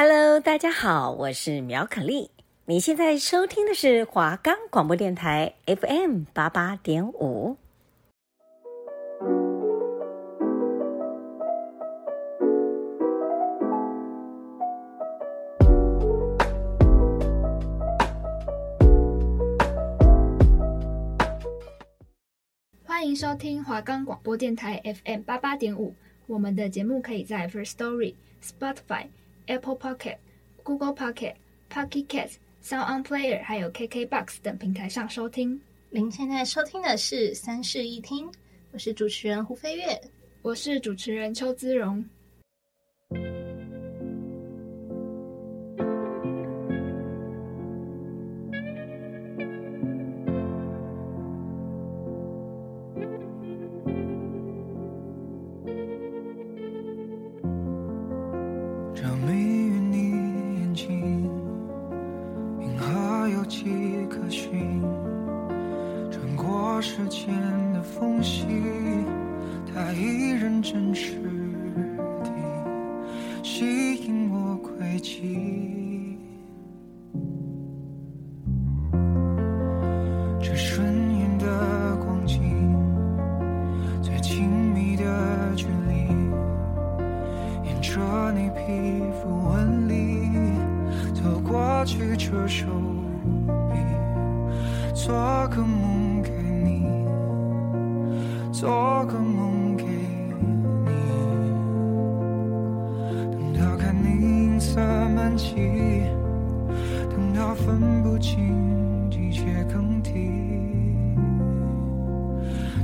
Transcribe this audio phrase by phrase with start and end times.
[0.00, 2.30] Hello，大家好，我是苗可丽。
[2.66, 7.56] 你现在收听的是华冈广播电台 FM 八八点五。
[22.84, 25.92] 欢迎收听华冈广播电台 FM 八八点五。
[26.28, 29.06] 我们的节目可以在 First Story、Spotify。
[29.48, 30.18] Apple Pocket、
[30.62, 31.34] Google Pocket、
[31.70, 35.58] Pocket Casts、Sound On Player，还有 KKBox 等平台上收听。
[35.88, 38.30] 您现在收听的是三室一厅，
[38.72, 39.98] 我是主持人胡飞月，
[40.42, 41.74] 我是主持人邱姿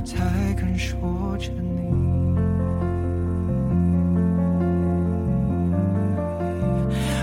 [0.05, 1.91] 才敢说着你，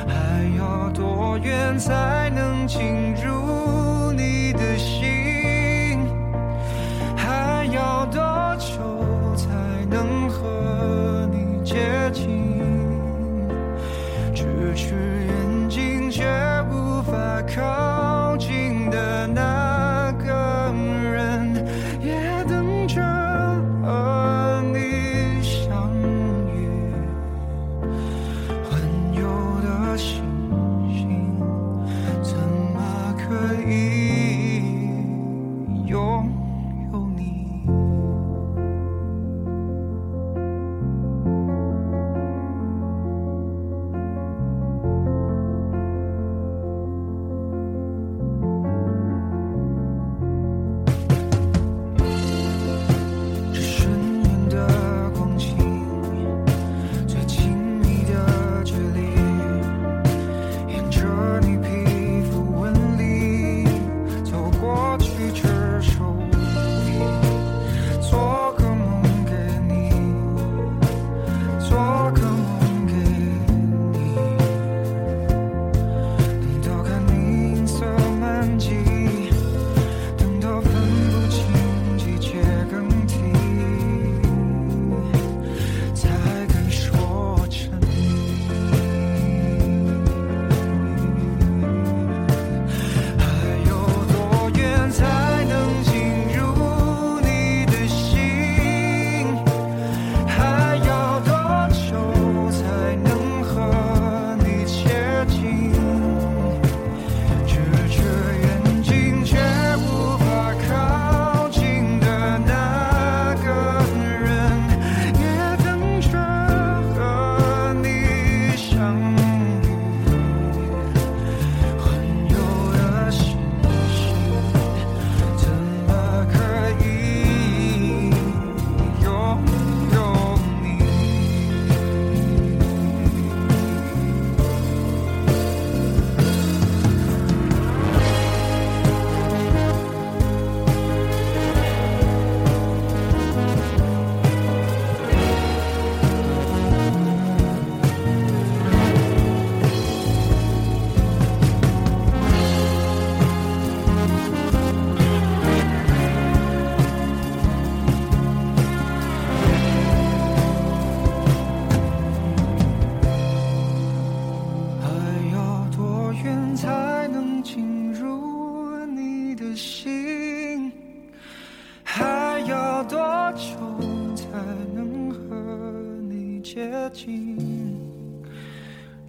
[0.09, 3.12] 还要多远才能近？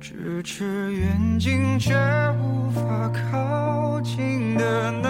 [0.01, 1.93] 咫尺远近，却
[2.41, 5.02] 无法靠近的。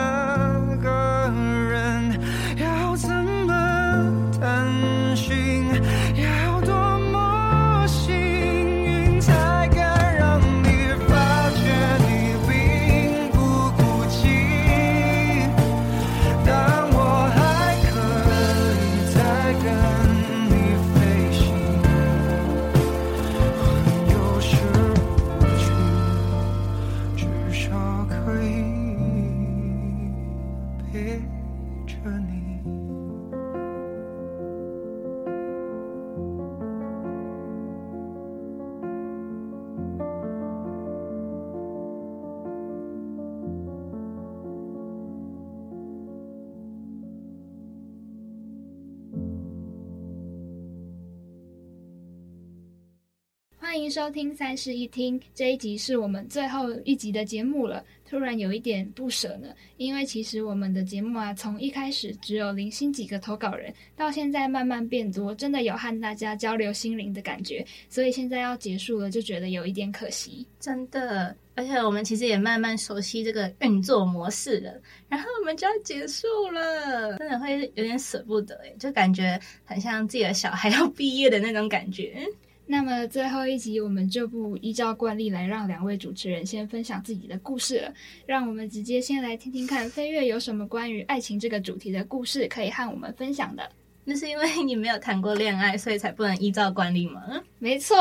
[53.93, 57.85] 收听三室一厅，这一集是我们最后一集的节目了。
[58.09, 67.63] 突然有一点不舍呢，因为其实我们的节目啊，从一开始只有零星几个投稿人，到现在慢慢变多，真的有和大家交流心灵的感觉。
[67.87, 70.43] 所以现在要结束了，就觉得有一点可惜。
[70.59, 74.73] 真的，而且我们其实也慢慢熟悉这个运作模式了，
[75.07, 82.27] 然后我们就要结束了，真的会有点舍不得诶，就感觉很像自己的小孩要毕业的那种感觉。
[82.65, 87.93] 那么最后一集，我们就不依照惯例来让两位主持人先分享自己的故事了，
[88.25, 93.69] 让我们直接先来听听看飞跃有什么关于爱情这个主题的故事可以和我们分享的。
[94.05, 97.21] 那是因为你没有谈过恋爱，所以才不能依照惯例吗？
[97.59, 97.95] 没错，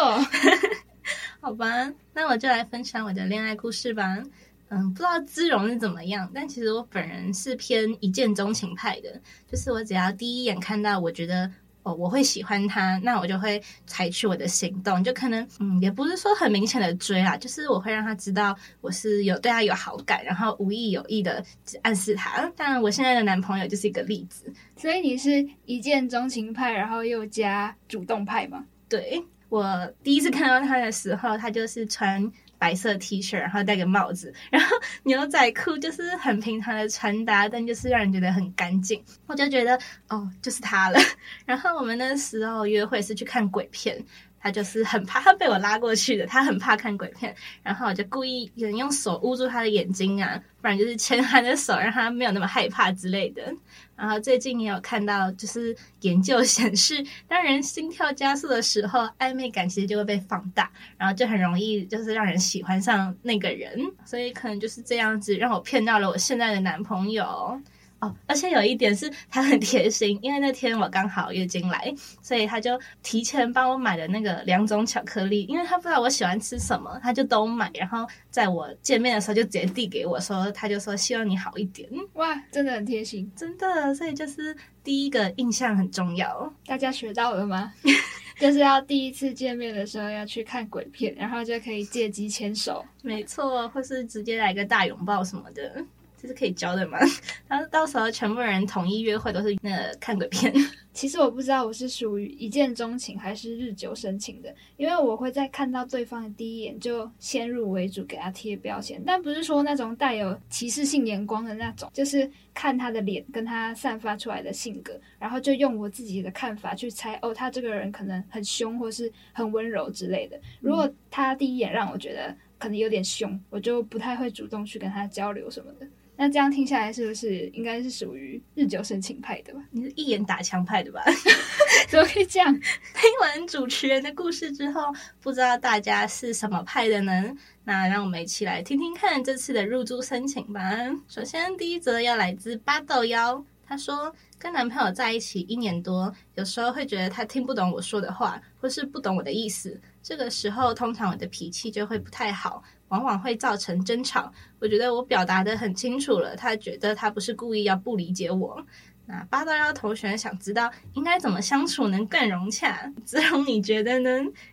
[1.40, 4.22] 好吧，那我就来分享我的恋爱故事吧。
[4.68, 9.20] 嗯，不知道姿蓉是怎么样，但其实我本人是偏一见钟情派的，
[9.50, 11.50] 就是我只要第一眼看到，我觉得。
[11.82, 21.44] 哦，我会喜欢他，那我就会采取我的行动，就可能，嗯，也不是说很明显的追啦，就是我会让他知道我是有对他有好感，然后无意有意的
[21.82, 22.48] 暗示他。
[22.56, 24.52] 当然，我现在的男朋友就是一个例子。
[24.76, 28.64] 所以你是一见钟情派，然后又加主动派吗？
[28.88, 32.30] 对，我第一次看到他的时候，他就是穿。
[32.62, 34.68] 白色 T 恤，然后戴个帽子，然后
[35.02, 39.02] 牛仔裤，就是很平常的穿搭，但就是让人觉得很干净。
[39.26, 39.76] 我就觉得
[40.08, 41.00] 哦，就是他了。
[41.44, 44.00] 然后我们那时候约会是去看鬼片，
[44.42, 47.34] 他就是很怕，他被我拉过去的，他很怕看鬼片。
[47.62, 53.54] 然后我就故意有人用手捂住他的眼睛啊，不然就是牵他的手，让他没有那么害怕之类的。
[53.94, 60.68] 然后最近也有看到，就是研究显示，当人心跳加速的时候，暧昧感其实就会被放大，
[60.98, 63.78] 然后就很容易就是让人喜欢上那个人。
[64.04, 67.60] 所以可能就是这样子，让我骗到了我现在的男朋友。
[68.02, 81.88] 哦，而且有一点是他很贴心，因为那天我刚好月经来，所以他就提前帮我买了那个两种巧克力，因为他不知道我喜欢吃什么，他就都买，然后在我见面的时候就直接递给我说，他就说希望你好一点。
[82.14, 86.52] 哇，真的很贴心，真的，所以就是第一个印象很重要。
[86.66, 87.72] 大家学到了吗？
[88.40, 95.84] 就是要第一次见面的时候要去看鬼片，然后就可以借机牵手，没错，或是直接来个大拥抱什么的。
[96.22, 96.96] 这是可以教的吗？
[97.48, 100.54] 然后到时候全部人统一约会都是那看鬼片。
[100.92, 120.38] 其实我不知道我是属于一见钟情还是日久生情的，因为我会在看到对方的第一眼就先入为主给他贴标签，但不是说那种带有歧视性眼光的那种，就是看他的脸跟他散发出来的性格，然后就用我自己的看法去猜哦，他这个人可能很凶或是很温柔之类的。
[120.60, 125.86] 如果他第一眼让我觉得可能有点凶，我就不太会主动去跟他交流什么的。
[126.16, 129.60] 那这样听下来，是不是应该是属于日久生情派的吧？
[129.70, 131.02] 你是一眼打枪派的吧？
[131.88, 132.52] 怎么可以这样？
[132.52, 137.34] 听完主持人的故事之后，不知道大家是什么派的呢？
[137.64, 140.60] 那让我们一起来听听看这次的入住申请吧。
[141.08, 149.80] 首先，第一则要来自八豆幺，他说跟男朋友在一起一年多，有时候会觉得他听不懂我说的话，或是不懂我的意思。
[150.02, 152.62] 这个时候，通常我的脾气就会不太好。
[152.92, 154.30] 往往会造成争吵。
[154.60, 158.62] 我觉得我表达的很清楚了，他觉得他不是故意要不理解我。
[159.06, 162.92] 那八到幺同学想知道应该怎么相处能更融洽？
[163.04, 164.10] 姿蓉你觉得呢？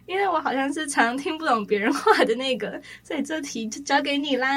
[0.08, 4.48] 因为我好像是常听不懂别人话的那个，所以这题就交给你啦。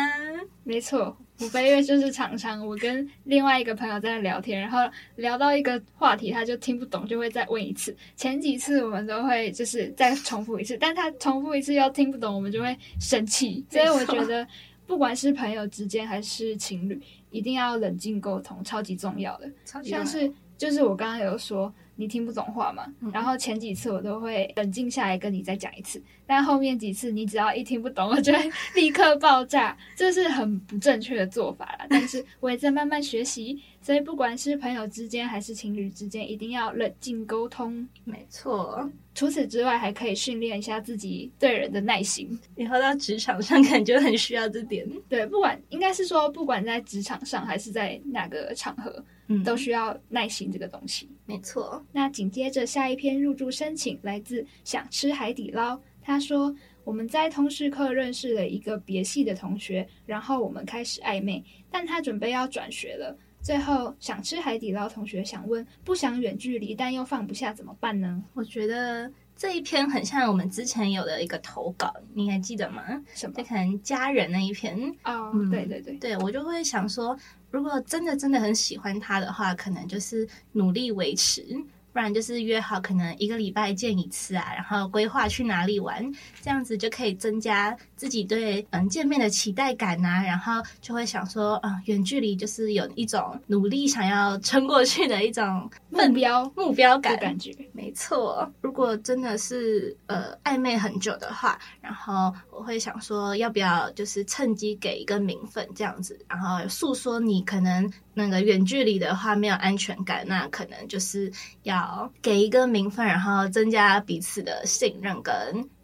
[0.63, 4.79] 没错，我飞跃就是常常我跟另外一个朋友在聊天，然后
[5.17, 7.95] 聊到一个话题，他就听不懂，就会再问一次。
[8.17, 13.65] 前几次我们都会就是再重复一次，但他重复一次又听不懂，我们就会生气。
[13.69, 14.47] 所以我觉得，
[14.87, 19.51] 不管是朋友之间还是情侣，一定要冷静沟通，超级重要的。
[19.65, 20.05] 超级重要。
[20.05, 31.87] 像是就是我刚刚有说你听不懂话嘛，然后前几次我都会冷静下来跟你再讲一次，但后面几次你只要一听不懂，我就会立刻爆炸， 这是很不正确的做法啦。
[31.91, 37.87] 但是我也在慢慢学习，所以不管是朋友之间还是情侣之间，一定要冷静沟通。
[38.05, 38.91] 没错。
[39.15, 42.27] 除此之外，还可以训练一下自己对人的耐心。
[42.57, 44.89] 以后到职场上，感觉很需要这点。
[45.07, 51.07] 对，不管应该是说，不管在职场上还是在哪个场合，嗯，都需要耐心这个东西。
[51.27, 51.82] 没错。
[51.91, 55.81] 那紧接着下一篇入住申请来自想吃海底捞。
[56.05, 63.17] 他说：“我们在通识课认识了一个别系的同学，然后我们开始暧昧，但他准备要转学了。
[63.41, 69.11] 最后想吃海底捞同学想问：不想远距离，但又放不下，怎么办呢？”我觉得
[69.43, 72.81] 这一篇很像我们之前有的一个投稿，你还记得吗？
[73.13, 73.35] 什么？
[73.35, 77.19] 就可能家人那一篇哦，嗯、对对对，对我就会想说，
[77.51, 81.45] 如果真的真的很喜欢他的话，可能就是努力维持。
[81.93, 97.53] 不然就是约好，可能一个礼拜见一次啊，然后规划去哪里玩，这样子就可以增加自己对嗯见面的期待感呐、然后就会想说，嗯，远距离就是有一种努力想要撑过去的一种目标 目标感感觉。
[97.73, 107.93] 没错，如果真的是呃暧昧很久的话，然后我会想说，要不要就是趁机给一个名分这样子，然后诉说你可能。
[108.15, 111.33] 那个远距离的话没有安全感，那可能就是
[111.63, 111.82] 要
[112.21, 115.35] 给一个名分，然后增加彼此的信任跟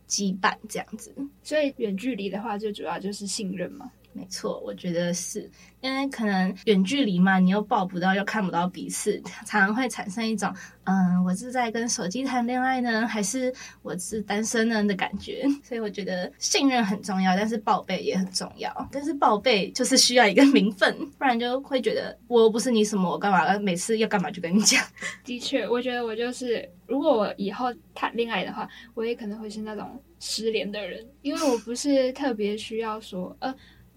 [0.09, 1.12] 羁绊这样子。
[1.43, 3.90] 所以远距离的话，最主要就是信任嘛。
[4.12, 5.49] 没错，我觉得是
[5.81, 10.53] 因为可能远距离嘛，你又抱不到，又看不到彼此，常常会产生一种，
[10.85, 15.47] 嗯，我是在跟手机谈恋爱呢，还是我是单身呢的感觉。
[15.62, 18.88] 所以我觉得信任很重要，但是报备也很重要。
[18.91, 24.85] 但是报备就是需要一个名分，不然就会觉得我又不是你什么，我干嘛每次要干嘛就跟你讲。
[25.25, 33.55] 的确，我觉得我就是，如果我以后谈恋爱的话，我也可能会是那种失联的人，因为我不是特别需要说，呃。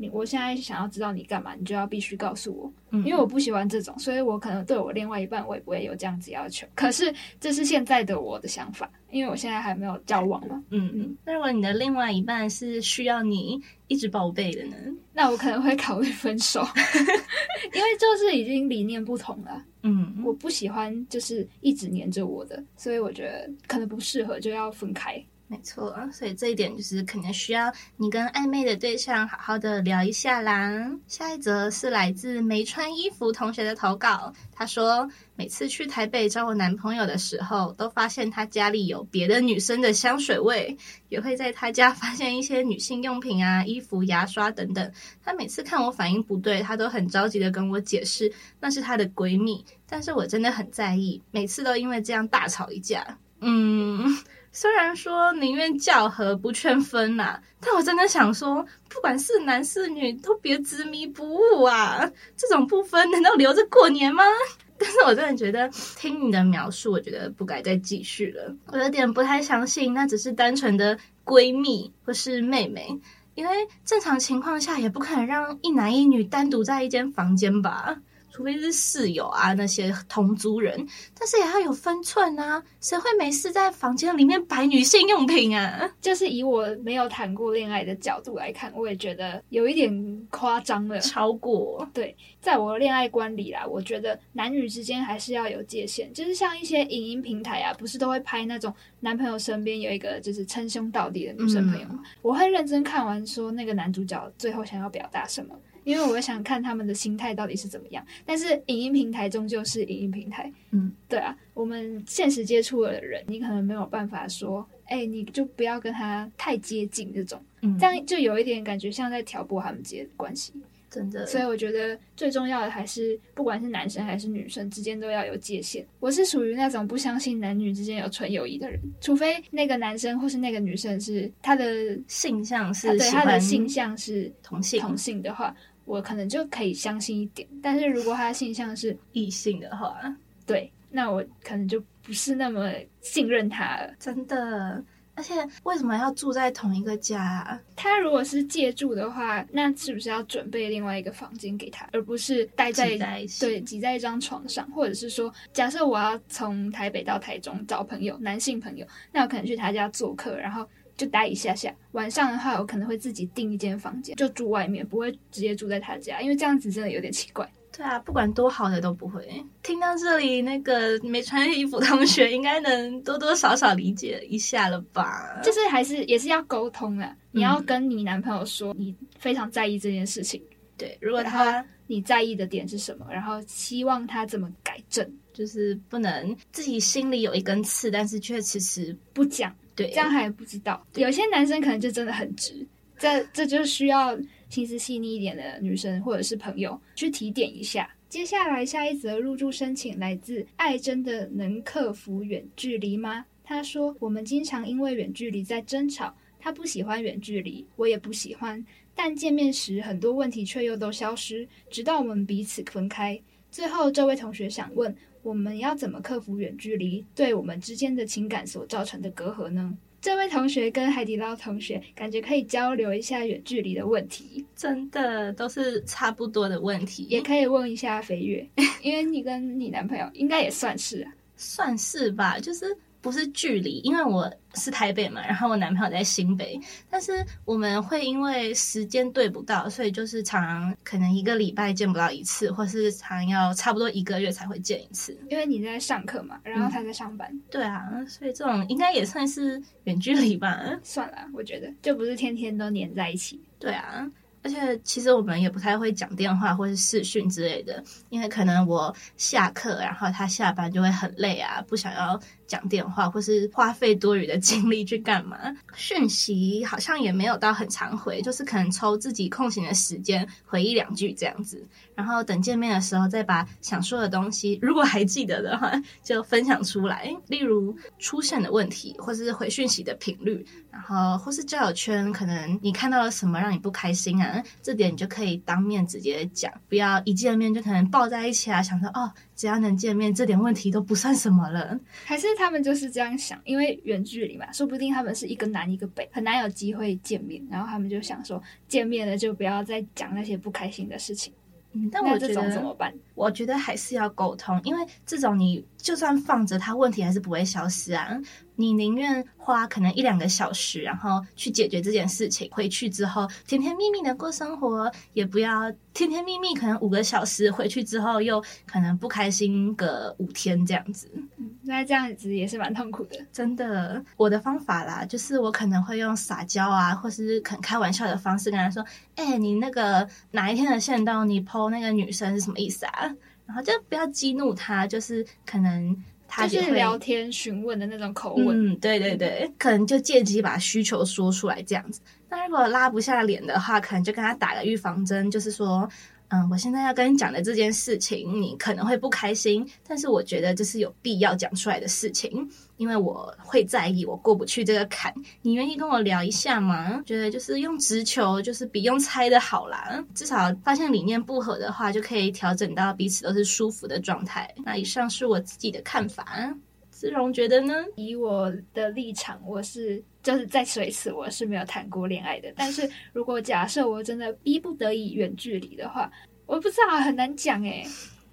[0.09, 6.65] 我现在想要知道你干嘛，你就要必须告诉我，嗯，因为我不喜欢这种，所以我可能对我另外一半我也不会有这样子要求。
[6.75, 10.63] 可是这是现在的我的想法，因为我现在还没有交往嘛。
[10.69, 11.15] 嗯嗯。
[11.25, 14.75] 那如果你的另外一半是需要你一直报备的呢？
[15.13, 16.61] 那我可能会考虑分手，
[17.73, 19.63] 因为就是已经理念不同了。
[19.83, 25.21] 嗯，我不喜欢就是一直黏着我的，所以我觉得可能不适合，就要分开。
[25.51, 30.89] 没错啊，所以这一点就是可能需要你跟暧昧的对象好好的聊一下啦。
[31.07, 40.77] 下一则是来自没穿衣服同学的投稿，他说每次去台北找我男朋友的时候，都发现他家里有别的女生的香水味，
[41.09, 44.89] 也会在他家发现一些女性用品啊、衣服、牙刷等等。
[45.21, 48.31] 他每次看我反应不对，他都很着急的跟我解释
[48.61, 53.17] 那是他的闺蜜，但是我真的很在意，每次都因为这样大吵一架。
[53.41, 54.17] 嗯。
[54.51, 62.11] 虽然说宁愿叫和不劝分呐、但我真的想说，不管是男是女，都别执迷不悟啊！
[62.35, 64.23] 这种不分难道留着过年吗？
[64.77, 68.53] 但是我真的觉得，听你的描述，我觉得不该再继续了。
[68.67, 72.99] 我有点不太相信，那只是单纯的闺蜜或是妹妹，
[73.35, 77.95] 因为正常情况下也不可能让一男一女单独在一间房间吧。
[78.31, 82.63] 除非是室友啊，那些同租人，但是也要有分寸啊！
[82.79, 85.89] 谁会没事在房间里面摆女性用品啊？
[85.99, 91.87] 就是以我没有谈过恋爱的角度来看，我也觉得有一点夸张了，超过。
[91.93, 96.11] 对，在我的恋爱观里啦，我觉得男女之间还是要有界限。
[96.13, 101.99] 就是像一些影音平台啊，不是都会拍那种男朋友身边有一个就是称兄道弟的女生朋友吗？
[101.99, 105.53] 嗯、我会认真看完，说那个男主角最后想要表达什么。
[105.83, 120.53] 因为我想看他们的心态到底是怎么样，但是影音平台终究是影音平台，嗯，对啊，我们现实接触的人，你可能没有办法说，哎、欸，你就不要跟他太接近这种，嗯，这样就有一点感觉像在挑拨他们之间的关系，
[120.89, 121.25] 真的。
[121.25, 125.85] 所以我觉得最重要的还是，不管是男生还是女生之间都要有界限。
[125.99, 135.55] 我是属于那种不相信男女之间有纯友谊的人，除非那个男生或是那个女生是他的性向是对他的性向是同性同性的话。
[135.85, 139.97] 我可能就可以相信一点，但是如果他的性向是异性的话，
[140.45, 142.71] 对，那我可能就不是那么
[143.01, 143.93] 信任他了。
[143.99, 144.83] 真的，
[145.15, 145.33] 而且
[145.63, 147.59] 为什么要住在同一个家啊？
[147.75, 154.69] 他如果是借住的话，那是不是要准备另外一个房间给他，而不是待在，在一起对挤在一张床上？
[154.71, 160.67] 或者是说，假设我要从台北到台中找朋友，男性朋友，那我可能去他家做客，然后。
[161.01, 167.51] 就待一下下，晚上的话，我可能会自己订一间房间，就住外面，不会直接住在他家，因为这样子真的有点奇怪。
[167.75, 169.27] 对啊，不管多好的都不会。
[169.63, 175.41] 听到这里，那个没穿衣服同学应该能多多少少理解一下了吧？
[175.41, 180.39] 就是还是也是要沟通啊，你要跟你男朋友说你非常在意这件事情。
[180.77, 189.51] 对，如果他你在意的点是什么，然后希望他怎么改正，就是不能自己心里有一根刺，但是却迟迟不讲。
[189.75, 190.85] 对，这样还不知道。
[190.95, 192.65] 有些男生可能就真的很直，
[192.97, 194.17] 这这就需要。
[194.49, 197.89] 心思细腻一点的女生或者是朋友去提点一下。
[198.09, 203.25] 接下来下一则入住申请来自爱真的能克服远距离吗？
[203.45, 208.61] 他说：“我们经常因为远距离在争吵，他不喜欢远距离，我也不喜欢，
[208.93, 213.17] 但见面时很多问题却又都消失，直到我们彼此分开。
[213.49, 228.47] 最后，这位同学想问：我们要怎么克服远距离对我们之间的情感所造成的隔阂呢？”这位同学跟海底捞同学感觉可以交流一下远距离的问题，真的都是差不多的问题，也可以问一下飞跃，
[228.81, 232.75] 因为你跟你男朋友应该也算是啊，算是吧，就是。
[233.01, 245.17] 不是距离，因为我是台北嘛，然后我男朋友在新北，但是我们会因为时间对不到，所以就是常常可能一个礼拜见不到一次，或是常要差不多一个月才会见一次。
[245.29, 247.27] 因为你在上课嘛，然后他在上班。
[247.31, 250.63] 嗯，对啊，所以这种应该也算是远距离吧。
[250.83, 253.41] 算了，我觉得就不是天天都黏在一起。
[253.57, 254.09] 对啊。
[254.43, 262.19] 而且其实我们也不太会讲电话或是视讯之类的，因为可能我下课，然后他下班就会很累啊，不想要
[262.51, 265.37] 讲电话或是花费多余的精力去干嘛。
[265.73, 271.65] 讯息好像也没有到很常回，就是可能抽自己空闲的时间回一两句这样子，
[271.95, 275.71] 然后等见面的时候再把想说的东西，如果还记得的话，
[276.03, 277.09] 就分享出来。
[277.27, 284.43] 例如出现的问题，或是回讯息的频率，然后或是交友圈，可能你看到了什么让你不开心啊？
[284.61, 291.79] 这点你就可以当面直接讲，不要一见面就可能抱在一起啊，想说哦，只要能见面，这点问题都不算什么了。
[292.03, 301.31] 还是他们就是这样想，因为远距离嘛，说不定他们是一个南一个北，很难有机会见面，然后他们就想说，见面了就不要再讲那些不开心的事情。
[301.73, 302.93] 嗯，但我觉得这种怎么办？
[303.15, 308.19] 我觉得还是要沟通，因为这种你就算放着，他问题还是不会消失啊。
[308.55, 321.09] 你宁愿花可能一两个小时，然后去解决这件事情，回去之后甜甜蜜蜜的过生活，也不要甜甜蜜蜜，可能五个小时回去之后又可能不开心个五天这样子。
[321.37, 323.17] 嗯，那这样子也是蛮痛苦的。
[323.31, 328.85] 真的，我的方法啦，就是我可能会用撒娇啊，或是可能开玩笑的方式跟他说
[329.15, 333.15] ：“哎、你那个哪一天的线到，你 po 那个女生是什么意思啊？”
[333.47, 336.03] 然后就不要激怒他，就是可能。
[336.33, 341.99] 他就，就是聊天询问的那种口吻，嗯，对对对，可能就借机把需求说出来这样子。
[342.29, 345.87] 那如果拉不下脸的话，可能就跟他打个预防针，就是说。
[346.33, 355.13] 嗯，我现在要跟你讲的这件事情，你可能会不开心，但是我觉得这是有必要讲出来的事情，因为我会在意，我过不去这个坎。
[355.41, 357.03] 你愿意跟我聊一下吗？
[357.05, 360.01] 觉得就是用直球，就是比用猜的好啦。
[360.15, 364.49] 至少发现理念不合的话，就可以调整到彼此都是舒服的状态。
[364.63, 366.55] 那以上是我自己的看法。
[367.01, 367.73] 姿蓉觉得呢？
[367.95, 372.53] 以我的立场，我是就是再说一次，我是没有谈过恋爱的。
[372.55, 376.11] 但是 如果假设我真的逼不得已远距离的话，
[376.45, 377.83] 我不知道，很难讲诶。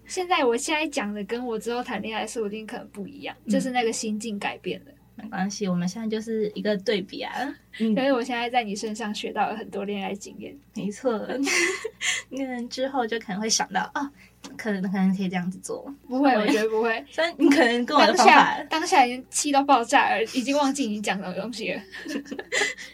[0.04, 4.92] 现在我现在讲的跟我之后谈恋爱说不定可能不一样，嗯、就是那个心境改变了。
[5.14, 7.32] 没关系，我们现在就是一个对比啊。
[7.78, 10.54] 因为我现在在你身上学到了很多恋爱经验。
[10.74, 11.18] 没错，
[12.28, 14.10] 那之后就可能会想到哦。
[14.56, 17.04] 可能可能可以这样子做，不会， 我觉得不会。
[17.10, 21.82] 所以你可能跟我的方法，当下已经气到爆炸了，已经忘记你讲什么东西了。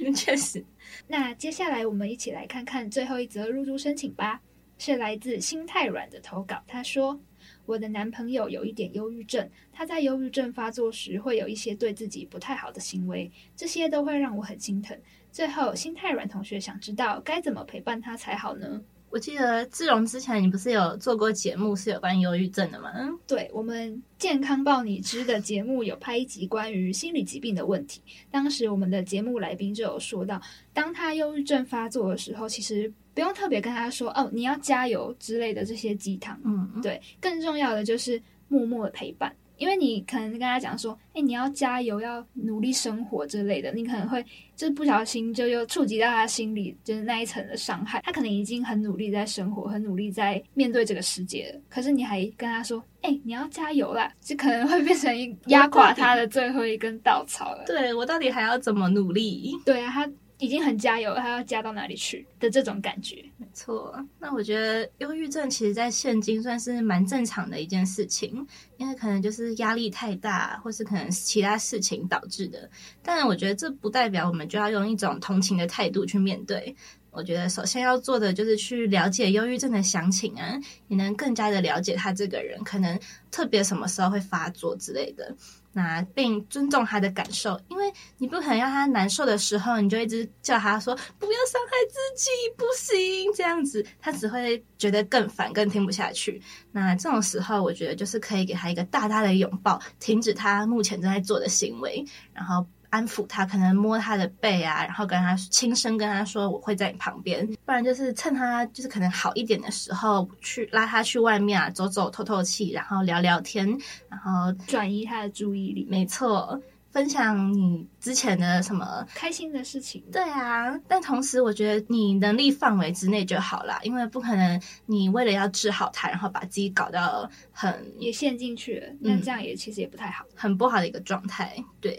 [0.00, 0.64] 那 确实。
[1.07, 4.40] 那接下来我们一起来看看最后一则入住申请吧，
[4.78, 6.62] 是来自心太软的投稿。
[6.66, 7.20] 他说
[7.66, 14.98] ：“我的男朋友有一点忧郁症，他在忧郁症发作时会有一些对自己不太好的行为，这些都会让我很心疼。
[15.30, 18.80] 最后，心太软同学想知道该怎么陪伴他才好呢？”
[19.14, 22.90] 我记得志荣之前你不是有做过节目是有关忧郁症的吗？
[23.29, 28.03] 对，我们健康报你知的节目有拍一集关于心理疾病的问题。
[28.29, 36.37] 当时我们的节目来宾就有说到，当他忧郁症发作的时候，其实不用特别跟他说哦，你要加油之类的这些鸡汤。
[36.42, 39.33] 嗯，对，更重要的就是默默的陪伴。
[39.56, 44.24] 因为你可能跟他讲说，哎，你要加油，要努力生活之类的，你可能会
[44.56, 48.00] 就是不小心就又触及到他心里就是那一层的伤害。
[48.04, 57.64] 他可能已经很努力在生活，很努力在面对这个世界了，可是你还跟他说，哎，你要加油啦，就可能会变成压垮他的最后一根稻草了。
[57.66, 59.52] 对，我到底还要怎么努力？
[59.64, 63.24] 对啊，他已经很加油，他要加到哪里去的这种感觉。
[63.36, 72.68] 没错，那我觉得忧郁症其实，在现今算是蛮正常的一件事情，因为可能就是压力太大，或是可能其他事情导致的。
[73.02, 76.74] 但我觉得这不代表我们就要用一种同情的态度去面对。
[77.10, 82.98] 我觉得首先要做的就是去了解忧郁症的详情啊，你能更加的了解他这个人，可能
[83.30, 85.36] 特别什么时候会发作之类的。
[85.74, 96.40] 那并尊重他的感受，因为你不可能让他难受的时候，你就一直叫他说不要伤害自己，不行这样子，他只会觉得更烦，更听不下去。
[96.72, 102.66] 那这种时候，我觉得就是可以给他一个大大的拥抱，停止他目前正在做的行为，然后。
[102.94, 113.66] 安抚他，可能摸他的背啊，然后跟他轻声跟他说：“我会在你旁边。”不然就是趁他就是可能好一点的时候，去拉他去外面啊，走走透透气，然后聊聊天，
[114.09, 115.85] 然后转移他的注意力。
[115.90, 120.00] 没错，分享你之前的什么开心的事情。
[120.12, 131.57] 对啊，但同时我觉得你能力范围之内就好啦，因为不可能你为了要治好他，然后把自己搞到很也陷进去了，那这样也其实也不太好，很不好的一个状态。
[131.80, 131.98] 对。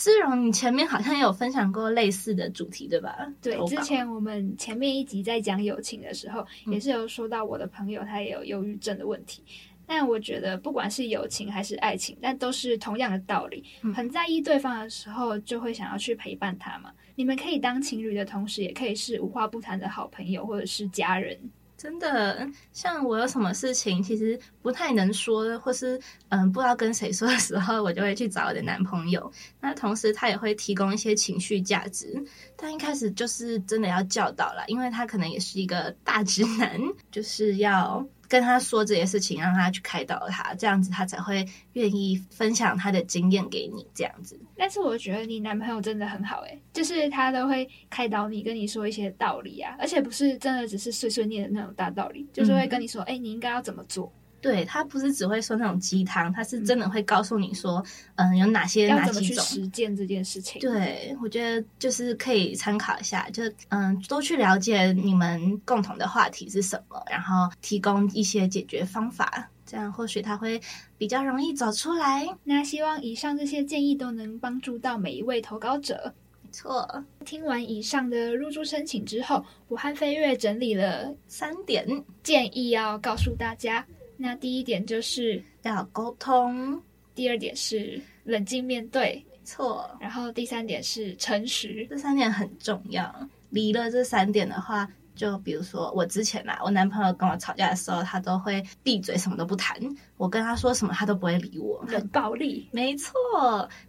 [0.00, 3.30] 姿荣，你前面好像也有分享过类似的主题，对吧？
[3.42, 9.44] 对，之前我们前面一集在讲友情的时候，嗯、也是有说到我的朋友他也有忧郁症的问题。
[9.86, 13.62] 但我觉得不管是友情还是爱情，但都是同样的道理。
[13.82, 16.90] 嗯、很在意对方的时候，就会想要去陪伴他嘛。
[17.14, 21.38] 你们可以当情侣的同时，也可以是无话不谈的好朋友，或者是家人。
[21.80, 29.32] 真的，像我有什么事情其实不太能说，或是嗯不知道跟谁说的时候，我就会去找我的男朋友。
[29.60, 32.22] 那同时他也会提供一些情绪价值，
[32.54, 36.78] 但一开始就是真的要教导了，因为他可能也是一个大直男，
[37.10, 38.06] 就是要。
[38.30, 43.84] 跟他说这些事情，让他去开导他，这样子他才会愿意分享他的经验给你。
[43.92, 54.12] 这样子，但是我觉得你男朋友真的很好诶，就是他都会开导你，跟你说一些道理啊，而且不是真的只是碎碎念的那种大道理，就是会跟你说，哎、嗯，你应该要怎么做。
[54.40, 57.84] 对，他不是只会说那种鸡汤，他是真的会告诉你说，
[58.16, 60.60] 嗯，有哪些哪几种，要怎么去实践这件事情。
[60.60, 70.58] 对，我觉得就是可以参考一下，就嗯，多去了解你们共同的话题是什么，然后提供一些解决方法，这样或许他会
[70.96, 72.26] 比较容易走出来。
[72.44, 76.14] 那希望以上这些建议都能帮助到每一位投稿者。
[76.42, 81.86] 没错，听完以上的入住申请之后，我和飞跃整理了三点
[82.22, 83.86] 建议要告诉大家。
[84.22, 86.80] 那第一点就是要沟通，
[87.14, 93.28] 第二点是冷静面对，没错，然后第三点是诚实，这三点很重要。
[93.48, 94.86] 离了这三点的话。
[95.20, 99.76] 就比如说我之前啊，我男朋友跟我吵架的时候，他都会闭嘴，什么都不谈。
[100.16, 102.66] 我跟他说什么，他都不会理我，很暴力。
[102.72, 103.12] 没错，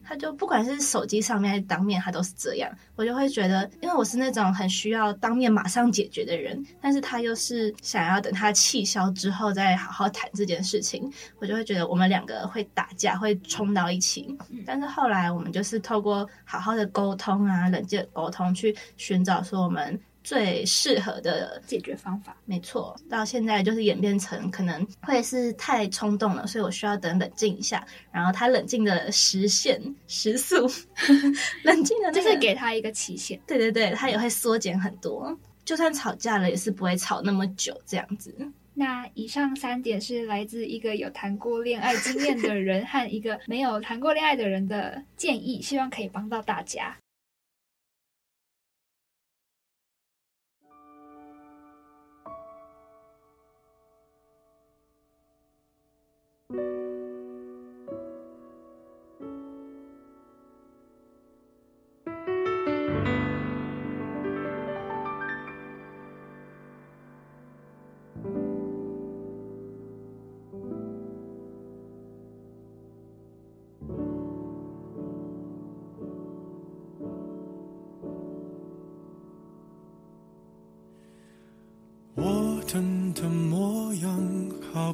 [0.03, 2.69] 他就不管是手机上面还是当面，他都是这样。
[2.97, 14.37] 我就会觉得，因为我是那种很需要当面马上解决的人，但是他又是想要等他气消之后再好好谈这件事情，我就会觉得我们两个会打架，会冲到一起。
[14.65, 19.97] 但是后来我们就是透过好好的沟通啊，冷静的沟通，去寻找说我们。
[20.23, 22.95] 最适合的解决方法，没错。
[23.09, 27.85] 到现在就是演变成可能会是太冲动了，所以我需要等冷静一下。
[28.11, 30.69] 然后他冷静的时限时速，
[31.63, 33.39] 冷静的、那个、就是给他一个期限。
[33.47, 35.37] 对对对，他也会缩减很多。
[35.65, 38.33] 就算吵架了，也是不会吵那么久这样子。
[38.73, 46.95] 那以上三点是来自一个有谈过恋爱经验的人和一个没有谈过恋爱的人的建议，希望可以帮到大家。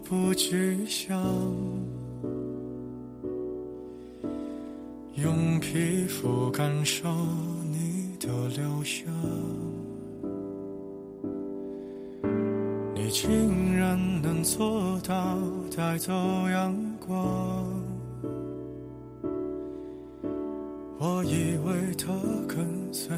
[0.10, 1.22] 不去想，
[5.16, 7.10] 用皮肤感受
[7.66, 9.14] 你的留香，
[12.96, 15.38] 你竟然能做到
[15.76, 16.14] 带走
[16.50, 16.74] 阳
[17.06, 17.66] 光，
[21.00, 22.14] 我以为他
[22.48, 23.14] 跟随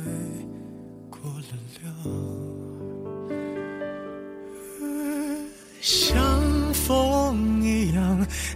[1.11, 1.89] 过了量。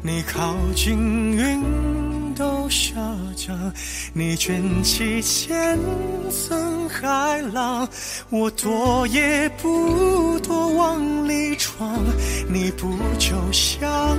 [0.02, 2.94] 你靠近云都下
[3.36, 3.74] 降。
[4.14, 5.80] 你卷起千
[6.30, 7.88] 层海浪，
[8.30, 12.00] 我躲也不躲往里闯，
[12.50, 14.18] 你不就像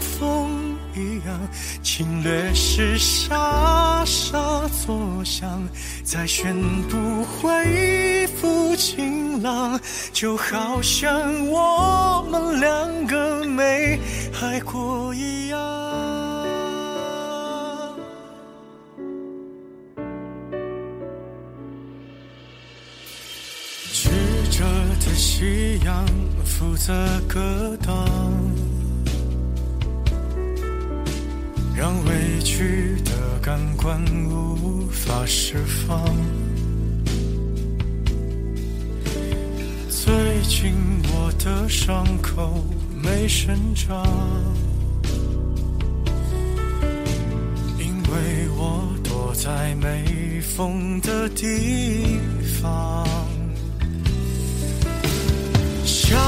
[0.00, 1.48] 风一样
[1.82, 5.62] 侵略时沙沙作响，
[6.02, 6.56] 再宣
[6.88, 9.78] 布恢复晴朗，
[10.12, 13.98] 就好像我们两个没
[14.40, 15.58] 爱过一样。
[23.92, 24.10] 曲
[24.50, 24.64] 折
[25.00, 26.06] 的夕阳
[26.44, 26.92] 负责
[27.28, 28.08] 格挡，
[31.74, 33.10] 让委屈的
[33.42, 36.04] 感官无法释放。
[40.36, 40.74] 最近
[41.14, 42.62] 我的伤口
[43.02, 44.06] 没生长，
[47.78, 52.20] 因为我躲在没风的地
[52.60, 53.08] 方。
[55.86, 56.20] 像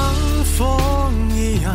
[0.56, 1.74] 风一样，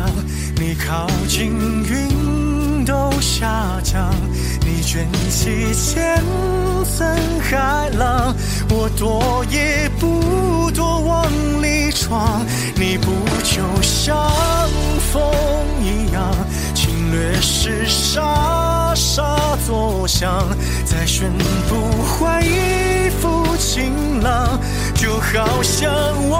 [0.56, 1.52] 你靠近，
[1.84, 4.12] 云都下降。
[4.66, 6.20] 你卷起千
[6.84, 7.06] 层
[7.42, 8.34] 海浪，
[8.70, 11.30] 我躲也不躲往
[11.62, 11.73] 里
[12.04, 12.44] 窗。
[12.76, 13.12] 你不
[13.42, 14.14] 就像
[15.10, 15.22] 风
[15.82, 16.30] 一样，
[16.74, 20.46] 侵略时沙沙作响，
[20.84, 21.32] 再宣
[21.68, 24.60] 布恢复晴朗，
[24.94, 25.90] 就好像
[26.28, 26.36] 我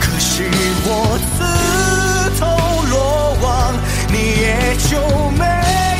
[0.00, 0.44] 可惜
[0.84, 1.38] 我自
[2.40, 2.46] 投
[2.88, 2.96] 罗
[3.42, 3.46] 网，
[4.10, 4.96] 你也就
[5.32, 5.42] 没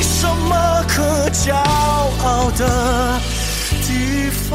[0.00, 1.54] 什么可骄
[2.24, 2.62] 傲的
[3.82, 4.50] 地方。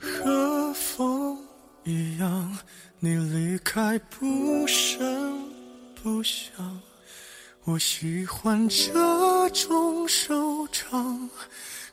[0.00, 1.38] 和风
[1.84, 2.58] 一样，
[2.98, 5.38] 你离开不声
[6.02, 6.80] 不响。
[7.64, 8.92] 我喜欢这
[9.50, 11.28] 种收场，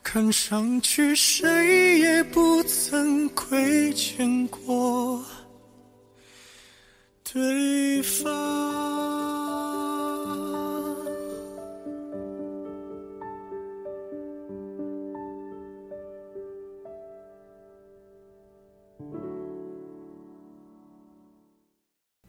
[0.02, 5.24] 看上去谁也不曾亏欠过
[7.32, 8.30] 对方。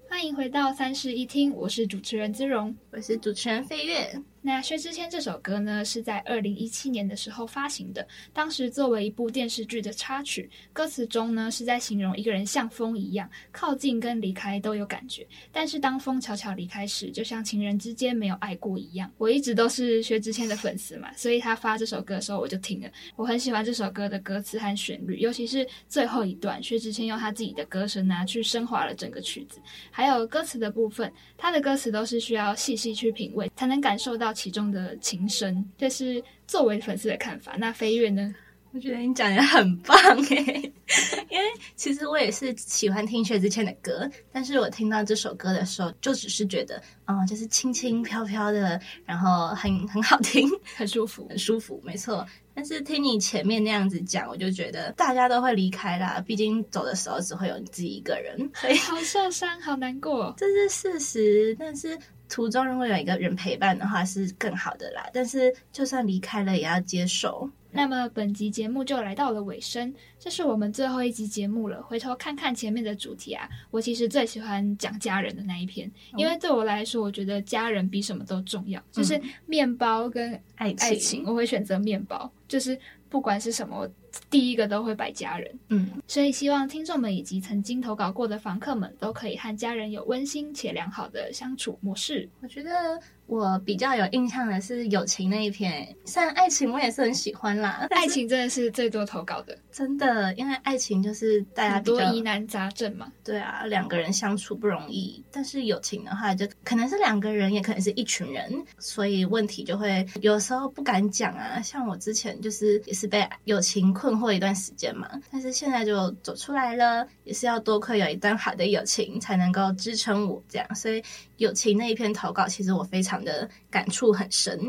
[0.10, 4.24] 欢迎回到三室一厅，我是主持人姿荣，我是主持人飞跃。
[4.46, 8.06] 那薛之谦这首歌呢，是在二零一七年的时候发行的。
[8.34, 15.26] 当时作为一部电视剧的插曲，歌词中呢是在形容一个人像风一样，靠近跟离开都有感觉。
[15.50, 19.10] 但是当风悄悄离开时，就像情人之间没有爱过一样。
[19.18, 22.90] 我一直都是薛之谦的粉丝嘛，所以他发这首歌的时候我就听了。
[23.16, 29.62] 我很喜欢这首歌的歌词和旋律，尤其是最后一段，薛之谦用他自己的歌声拿去升华了整个曲子。
[29.90, 34.33] 还有歌词的部分，他的歌词都是需要细细去品味，才能感受到。
[34.34, 37.56] 其中的情深，这是作为粉丝的看法。
[37.58, 38.34] 那飞跃呢？
[38.76, 39.96] 我觉得你讲的很棒
[40.32, 40.74] 诶，
[41.30, 52.26] 因为其实我也是喜欢听薛之谦的歌，但是我听到这首歌的时候，就只是觉得，嗯，就是轻轻飘飘的，然后很很好听， 很舒服， 很舒服，没错。
[52.56, 61.56] 但是听你前面那样子讲，我就觉得大家都会离开啦，毕竟走的时候只会有你自己一个人，所以好受伤，好难过，这是事实。
[61.60, 61.96] 但是。
[62.34, 67.48] 途中如果有一个人陪伴的话是更好的啦，但是就算离开了也要接受。
[67.70, 71.80] 那么本集节目就来到了尾声，这是我们最后一集节目了。
[71.84, 82.76] 回头看看前面的主题啊，我其实最喜欢讲家人的那一篇，因为对我来说，我觉得家人比什么都重要，就是面包跟爱情，爱情我会选择面包，就是
[83.10, 83.88] 不管是什么。
[84.30, 92.28] 第一个都会摆家人，嗯，所以希望听众们以及曾经投稿过的房客们都可以和家人有温馨且良好的相处模式。
[92.42, 103.12] 我觉得我比较有印象的是友情那一篇，虽然爱情我也是很喜欢啦，爱情真的是最多投稿的，真的，因为爱情就是大家很多疑难杂症嘛。
[103.24, 111.62] 对啊，两个人相处不容易，但是友情的话，就可能是两个人，也可能是一群人，所以问题就会有时候不敢讲啊。
[111.62, 121.02] 像我之前就是也是是被友情困惑一段时间嘛，但是现在就走出来了，也是要多亏有一段好的友情才能够支撑我这样，所以
[121.38, 124.60] 友情那一篇投稿，其实我非常的感触很深。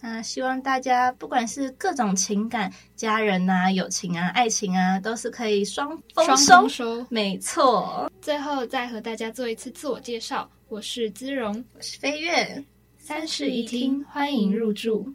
[0.00, 6.68] 那希望大家不管是各种情感，家人啊、友情啊、爱情啊，都是可以双丰收。
[6.68, 8.10] 收没错。
[8.20, 12.64] 最后再和大家做一次自我介绍，我是姿荣，我是飞跃，
[12.98, 15.08] 三室一厅，欢迎入住。